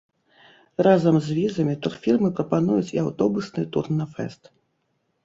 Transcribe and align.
Разам 0.85 1.15
з 1.25 1.35
візамі 1.39 1.75
турфірмы 1.87 2.29
прапануюць 2.39 2.89
і 2.95 3.01
аўтобусны 3.05 3.67
тур 3.77 3.85
на 3.99 4.05
фэст. 4.15 4.43